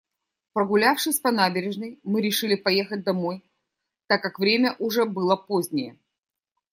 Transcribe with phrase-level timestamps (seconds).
[0.53, 3.43] Прогулявшись по набережной, мы решили поехать домой,
[4.07, 5.95] так как время уже было позднее.